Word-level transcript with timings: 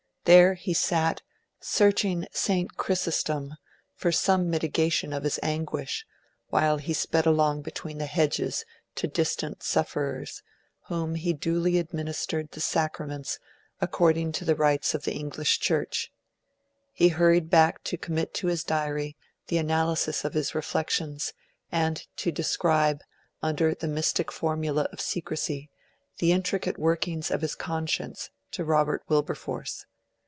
There 0.25 0.53
he 0.53 0.75
sat, 0.75 1.23
searching 1.59 2.27
St. 2.31 2.77
Chrysostom 2.77 3.55
for 3.95 4.11
some 4.11 4.51
mitigation 4.51 5.13
of 5.13 5.23
his 5.23 5.39
anguish, 5.41 6.05
while 6.49 6.77
he 6.77 6.93
sped 6.93 7.25
along 7.25 7.63
between 7.63 7.97
the 7.97 8.05
hedges 8.05 8.63
to 8.97 9.07
distant 9.07 9.63
sufferers, 9.63 10.35
to 10.37 10.43
whom 10.93 11.15
he 11.15 11.33
duly 11.33 11.79
administered 11.79 12.51
the 12.51 12.59
sacraments 12.61 13.39
according 13.81 14.31
to 14.33 14.45
the 14.45 14.53
rites 14.53 14.93
of 14.93 15.05
the 15.05 15.13
English 15.15 15.59
Church. 15.59 16.13
He 16.93 17.07
hurried 17.09 17.49
back 17.49 17.83
to 17.85 17.97
commit 17.97 18.31
to 18.35 18.47
his 18.47 18.63
Diary 18.63 19.17
the 19.47 19.57
analysis 19.57 20.23
of 20.23 20.35
his 20.35 20.53
reflections, 20.53 21.33
and 21.71 22.05
to 22.17 22.31
describe, 22.31 23.01
under 23.41 23.73
the 23.73 23.87
mystic 23.87 24.31
formula 24.31 24.87
of 24.93 25.01
secrecy, 25.01 25.71
the 26.19 26.31
intricate 26.31 26.77
workings 26.77 27.31
of 27.31 27.41
his 27.41 27.55
conscience 27.55 28.29
to 28.51 28.63
Robert 28.63 29.01
Wilberforce. 29.09 29.87